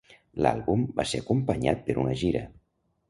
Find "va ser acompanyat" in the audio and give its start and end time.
1.01-1.85